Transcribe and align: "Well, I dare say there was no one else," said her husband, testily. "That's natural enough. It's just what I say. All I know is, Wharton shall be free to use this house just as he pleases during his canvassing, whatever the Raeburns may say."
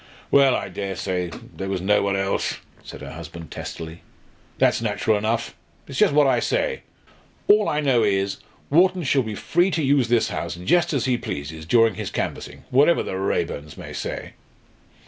"Well, 0.31 0.55
I 0.55 0.67
dare 0.67 0.95
say 0.95 1.29
there 1.55 1.69
was 1.69 1.79
no 1.79 2.01
one 2.01 2.15
else," 2.15 2.57
said 2.83 3.01
her 3.01 3.11
husband, 3.11 3.51
testily. 3.51 4.01
"That's 4.57 4.81
natural 4.81 5.15
enough. 5.15 5.53
It's 5.87 5.99
just 5.99 6.11
what 6.11 6.25
I 6.25 6.39
say. 6.39 6.81
All 7.47 7.69
I 7.69 7.81
know 7.81 8.01
is, 8.03 8.37
Wharton 8.71 9.03
shall 9.03 9.21
be 9.21 9.35
free 9.35 9.69
to 9.69 9.83
use 9.83 10.07
this 10.07 10.29
house 10.29 10.55
just 10.55 10.91
as 10.91 11.05
he 11.05 11.19
pleases 11.19 11.67
during 11.67 11.93
his 11.93 12.09
canvassing, 12.09 12.63
whatever 12.71 13.03
the 13.03 13.13
Raeburns 13.15 13.77
may 13.77 13.93
say." 13.93 14.33